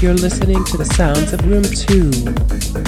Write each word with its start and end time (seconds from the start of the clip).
You're 0.00 0.14
listening 0.14 0.62
to 0.66 0.76
the 0.76 0.84
sounds 0.84 1.32
of 1.32 1.44
Room 1.44 1.64
2. 1.64 2.87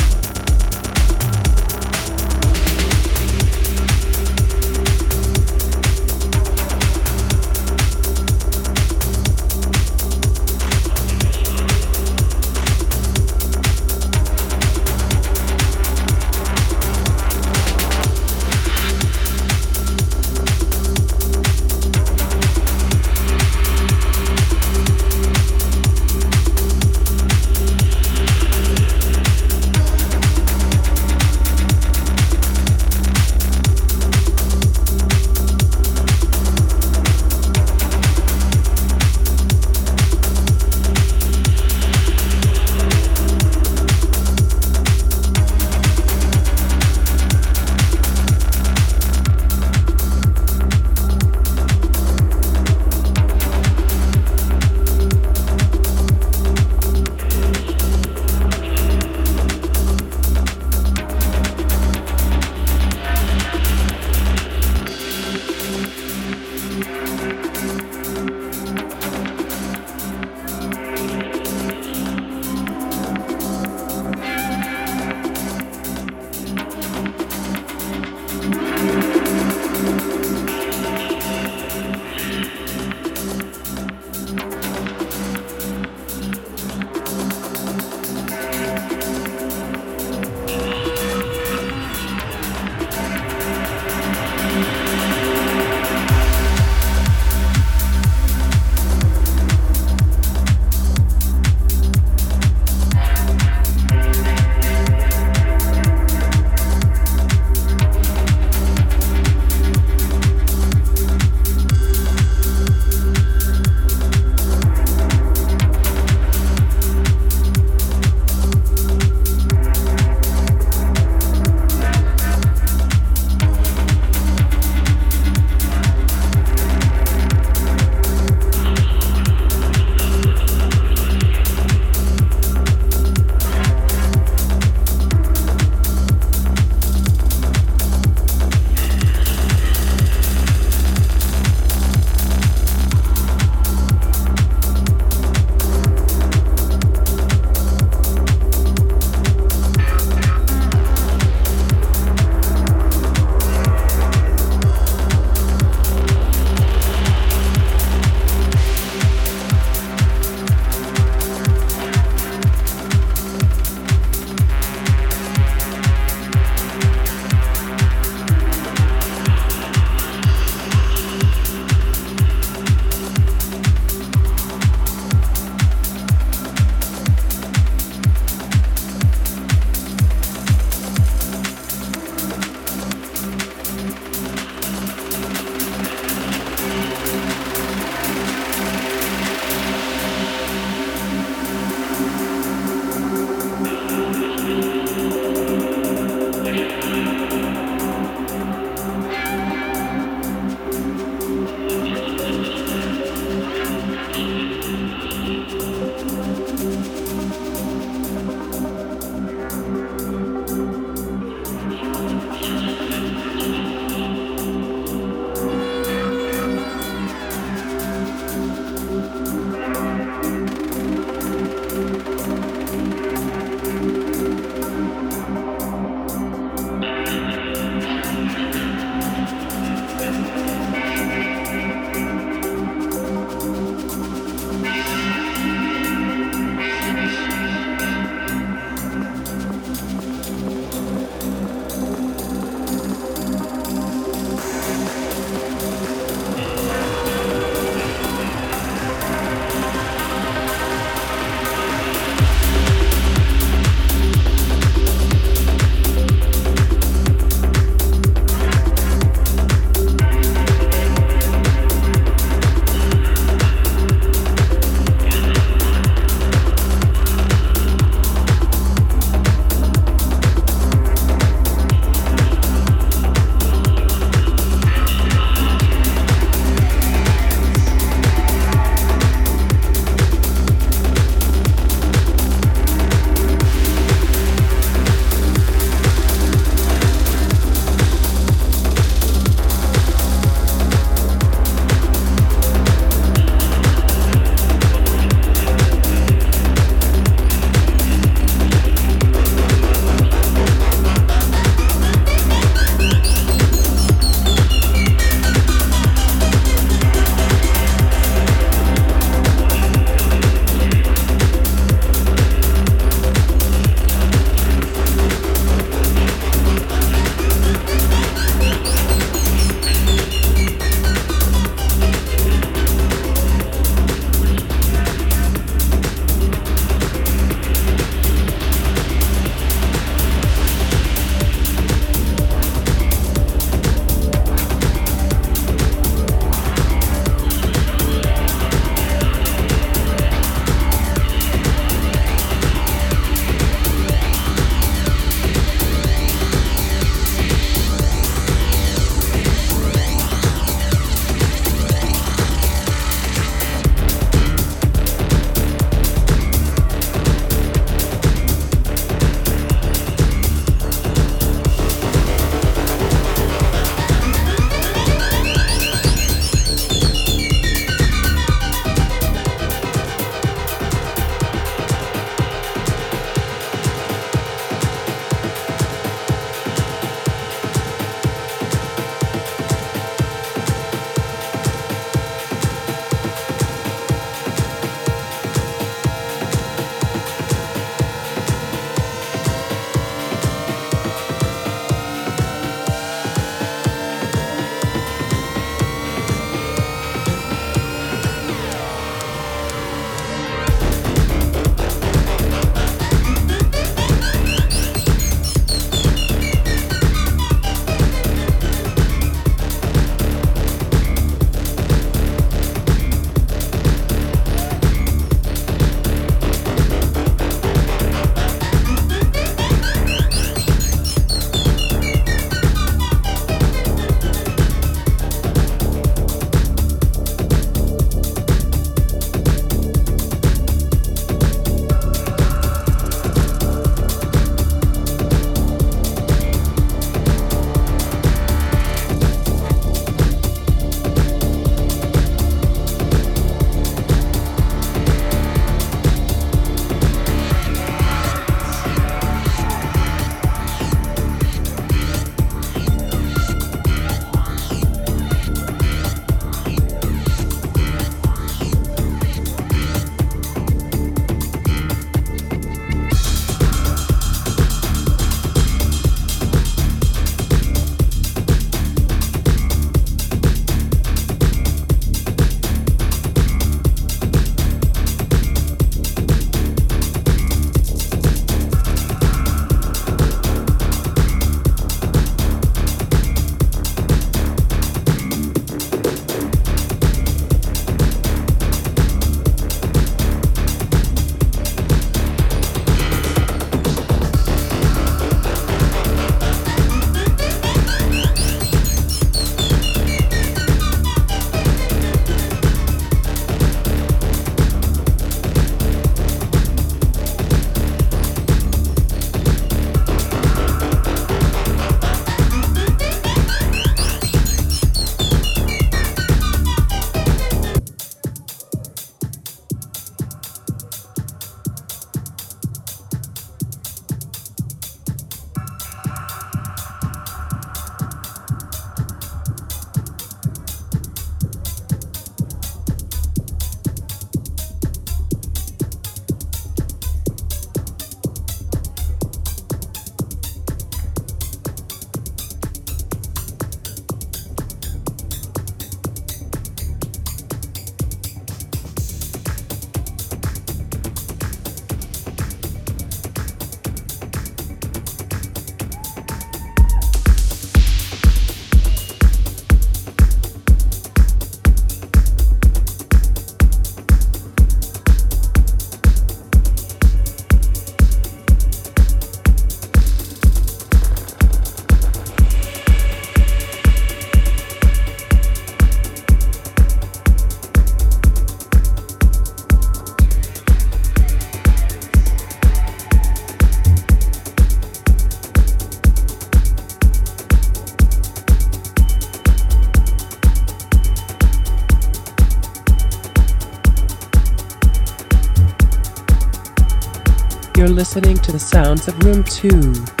listening 597.81 598.15
to 598.15 598.31
the 598.31 598.37
sounds 598.37 598.87
of 598.87 598.95
Room 599.03 599.23
2. 599.23 600.00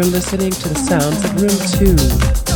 You're 0.00 0.12
listening 0.12 0.50
to 0.50 0.68
the 0.70 0.76
sounds 0.76 1.22
of 1.26 1.42
room 1.42 2.46
2. 2.46 2.49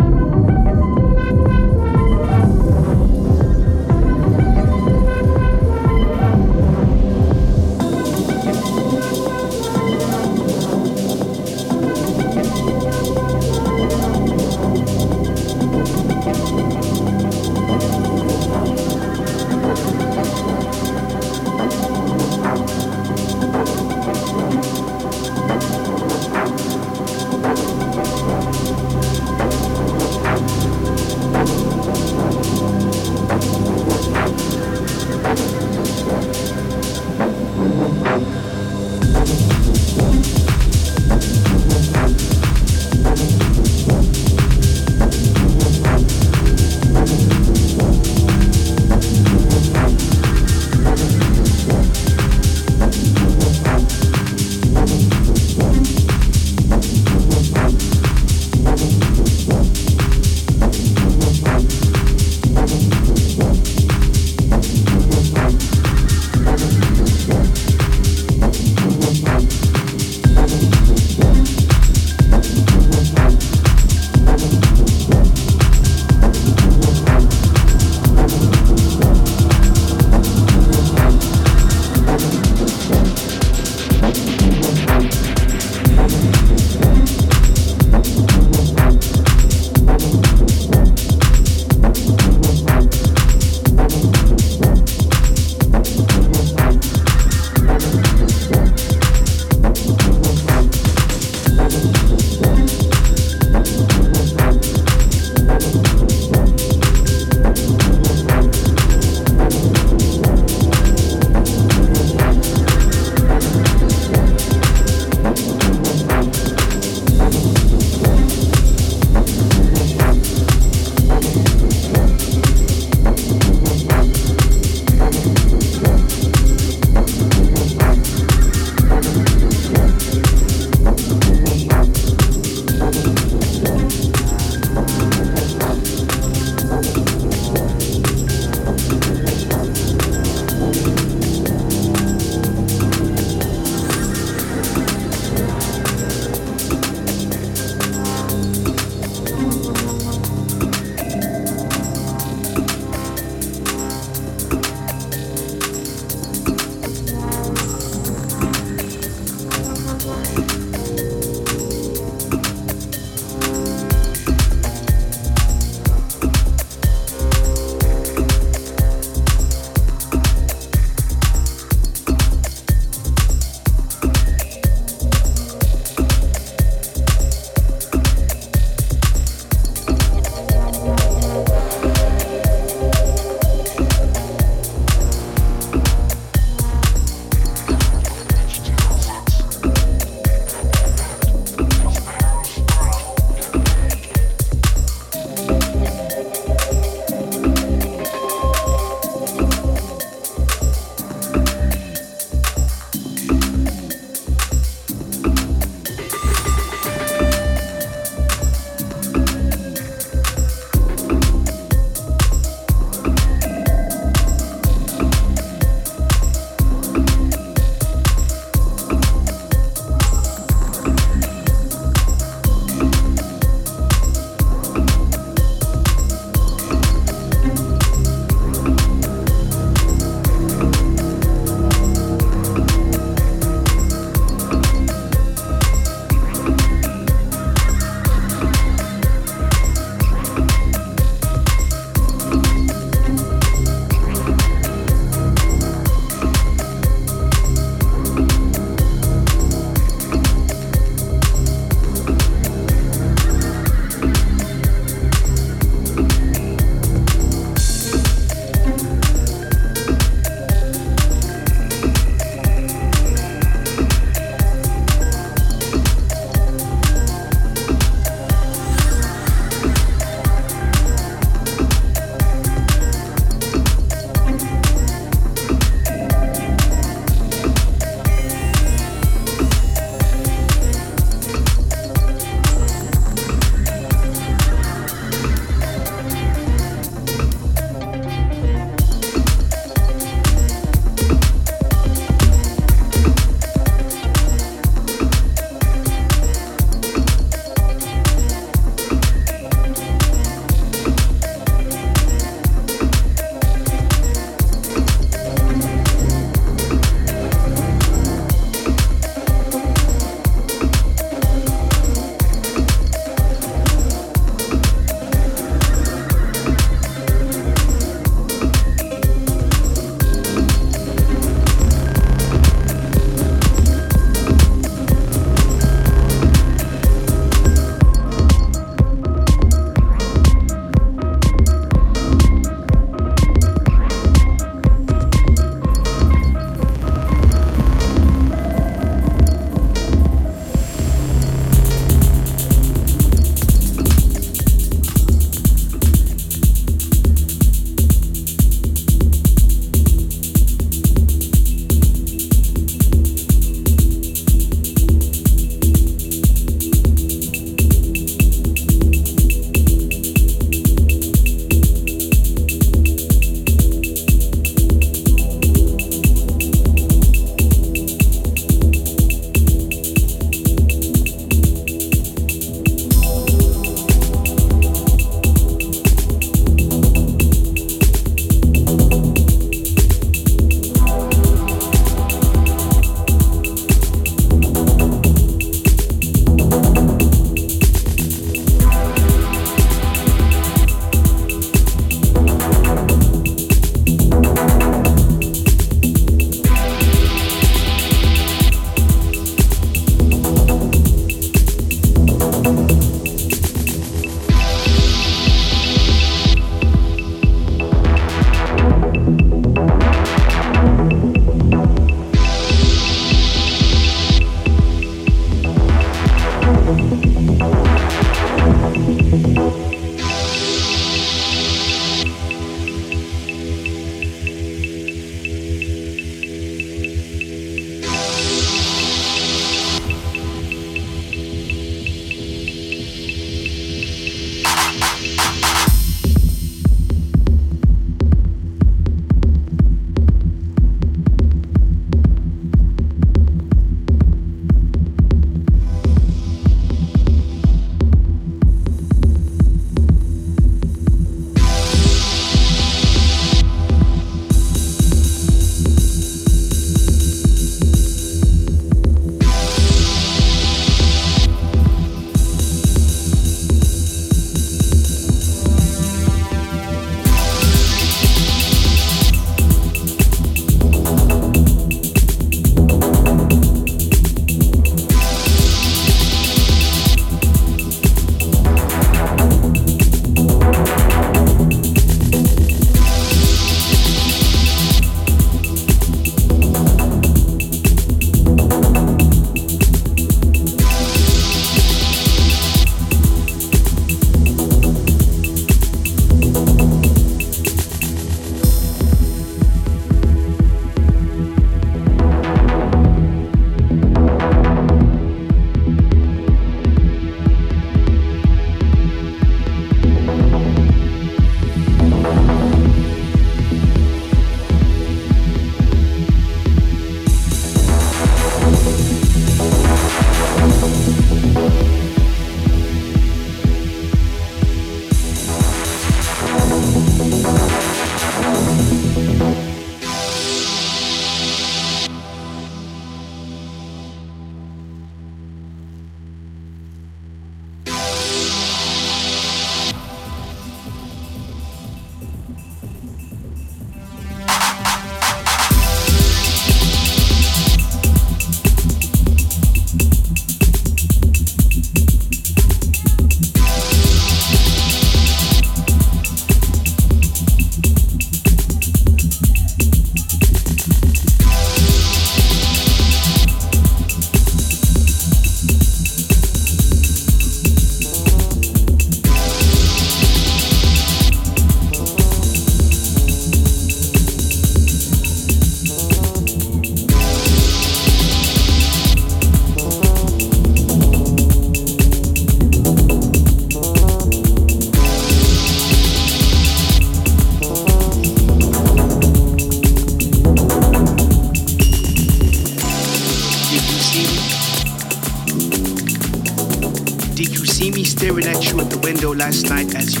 Night 599.48 599.74
as 599.74 599.94
you 599.94 600.00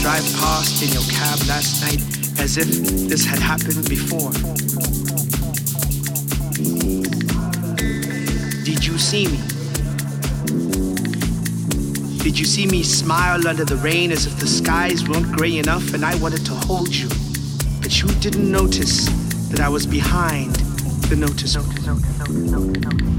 drive 0.00 0.24
past 0.38 0.82
in 0.82 0.88
your 0.90 1.02
cab 1.10 1.38
last 1.48 1.82
night 1.82 2.00
as 2.40 2.56
if 2.56 2.66
this 3.08 3.24
had 3.24 3.38
happened 3.38 3.88
before? 3.88 4.32
Did 8.64 8.84
you 8.84 8.98
see 8.98 9.26
me? 9.26 9.38
Did 12.22 12.38
you 12.38 12.44
see 12.44 12.66
me 12.66 12.82
smile 12.82 13.46
under 13.46 13.64
the 13.64 13.76
rain 13.76 14.12
as 14.12 14.26
if 14.26 14.38
the 14.38 14.46
skies 14.46 15.08
weren't 15.08 15.30
gray 15.36 15.58
enough 15.58 15.94
and 15.94 16.04
I 16.04 16.14
wanted 16.16 16.44
to 16.46 16.52
hold 16.52 16.94
you? 16.94 17.08
But 17.80 18.00
you 18.00 18.08
didn't 18.20 18.50
notice 18.50 19.06
that 19.50 19.60
I 19.60 19.68
was 19.68 19.86
behind 19.86 20.54
the 21.08 21.16
notice. 21.16 21.56
notice, 21.56 21.86
notice, 21.86 22.80
notice 22.82 23.13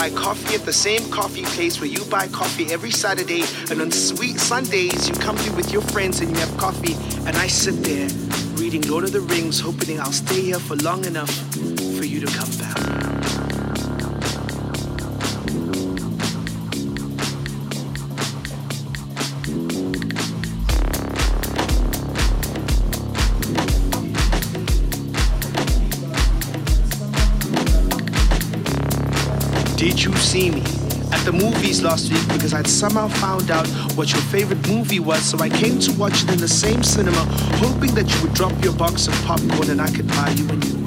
buy 0.00 0.08
coffee 0.10 0.54
at 0.54 0.64
the 0.64 0.72
same 0.72 1.10
coffee 1.10 1.42
place 1.42 1.80
where 1.80 1.88
you 1.88 2.04
buy 2.04 2.26
coffee 2.28 2.72
every 2.72 2.90
Saturday, 2.90 3.42
and 3.70 3.80
on 3.82 3.90
sweet 3.90 4.38
Sundays 4.38 5.08
you 5.08 5.14
come 5.14 5.36
here 5.38 5.54
with 5.54 5.72
your 5.72 5.82
friends 5.82 6.20
and 6.20 6.30
you 6.30 6.36
have 6.36 6.56
coffee, 6.56 6.94
and 7.26 7.36
I 7.36 7.48
sit 7.48 7.82
there 7.82 8.08
reading 8.56 8.82
Lord 8.82 9.04
of 9.04 9.12
the 9.12 9.20
Rings, 9.20 9.60
hoping 9.60 10.00
I'll 10.00 10.12
stay 10.12 10.40
here 10.40 10.58
for 10.58 10.76
long 10.76 11.04
enough 11.04 11.69
see 30.30 30.48
me 30.48 30.60
at 31.10 31.24
the 31.24 31.32
movies 31.32 31.82
last 31.82 32.12
week 32.12 32.24
because 32.28 32.54
I'd 32.54 32.68
somehow 32.68 33.08
found 33.08 33.50
out 33.50 33.66
what 33.96 34.12
your 34.12 34.22
favorite 34.22 34.64
movie 34.68 35.00
was, 35.00 35.22
so 35.24 35.36
I 35.38 35.48
came 35.48 35.80
to 35.80 35.92
watch 35.94 36.22
it 36.22 36.30
in 36.30 36.38
the 36.38 36.46
same 36.46 36.84
cinema, 36.84 37.24
hoping 37.56 37.92
that 37.96 38.08
you 38.14 38.22
would 38.22 38.32
drop 38.32 38.52
your 38.62 38.72
box 38.74 39.08
of 39.08 39.14
popcorn 39.24 39.70
and 39.70 39.80
I 39.80 39.90
could 39.90 40.06
buy 40.06 40.30
you 40.36 40.48
a 40.48 40.54
new 40.54 40.79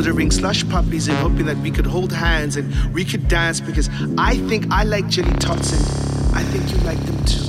ordering 0.00 0.30
slush 0.30 0.66
puppies 0.70 1.08
and 1.08 1.18
hoping 1.18 1.44
that 1.44 1.58
we 1.58 1.70
could 1.70 1.84
hold 1.84 2.10
hands 2.10 2.56
and 2.56 2.72
we 2.94 3.04
could 3.04 3.28
dance 3.28 3.60
because 3.60 3.90
I 4.16 4.38
think 4.48 4.64
I 4.70 4.82
like 4.82 5.06
jelly 5.08 5.34
tots 5.34 5.74
and 5.74 6.34
I 6.34 6.42
think 6.42 6.70
you 6.70 6.78
like 6.86 6.98
them 7.04 7.22
too. 7.26 7.44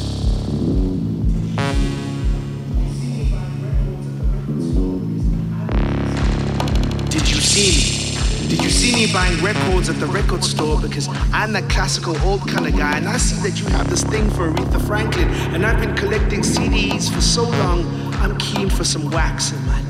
Did 7.10 7.30
you 7.30 7.40
see 7.40 7.69
me? 7.72 8.49
Did 8.49 8.61
you 8.61 8.69
see 8.69 8.94
me 8.95 9.14
buying 9.14 9.41
records 9.41 9.88
at 9.88 9.98
the 10.02 10.07
record 10.07 10.44
store 10.44 10.78
because 10.82 11.07
I'm 11.32 11.53
that 11.53 11.69
classical 11.69 12.19
old 12.22 12.45
kind 12.49 12.68
of 12.68 12.76
guy 12.78 12.98
and 12.98 13.07
I 13.07 13.15
see 13.15 13.41
that 13.49 13.61
you 13.61 13.68
have 13.68 13.90
this 13.90 14.03
thing 14.03 14.30
for 14.32 14.52
Aretha 14.52 14.86
Franklin 14.86 15.30
and 15.53 15.65
I've 15.65 15.80
been 15.80 15.95
collecting 15.95 16.41
CDs 16.41 17.10
for 17.10 17.22
so 17.22 17.44
long 17.44 18.11
I'm 18.15 18.38
keen 18.40 18.69
for 18.69 18.84
some 18.84 19.10
wax 19.10 19.53
in 19.53 19.65
my 19.68 19.81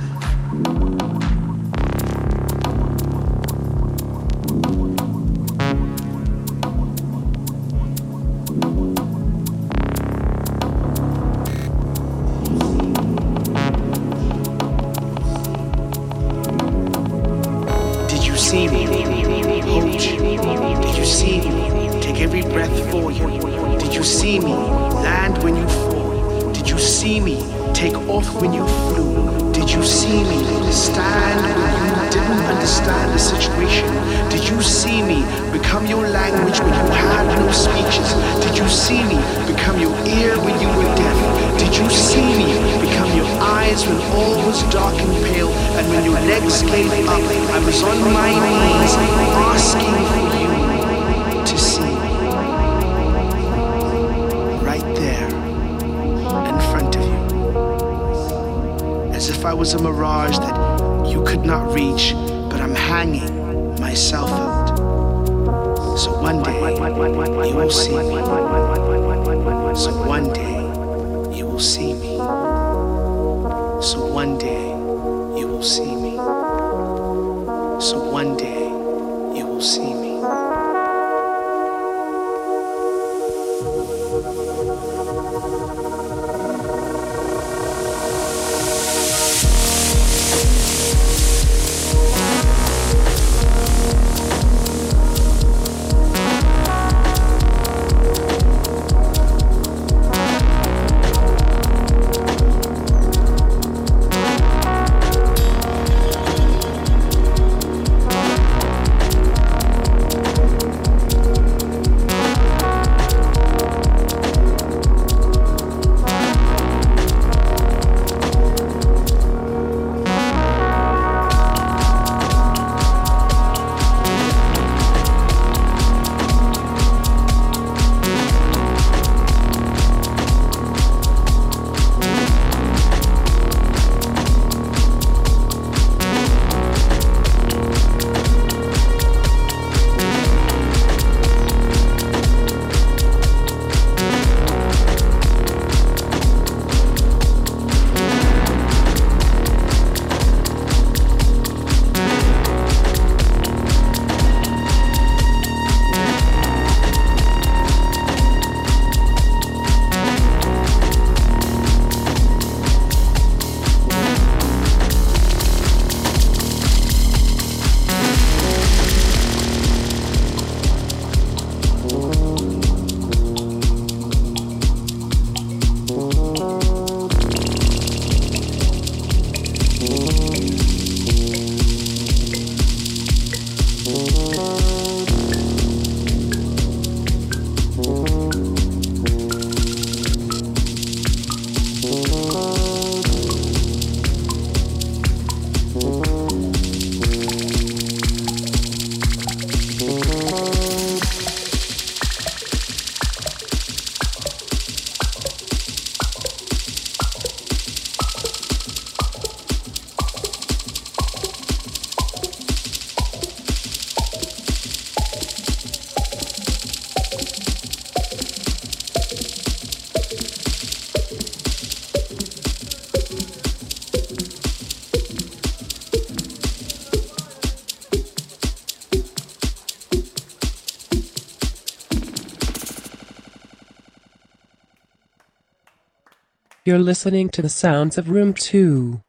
You're 236.71 236.79
listening 236.79 237.27
to 237.31 237.41
the 237.41 237.49
sounds 237.49 237.97
of 237.97 238.09
Room 238.09 238.33
2. 238.33 239.01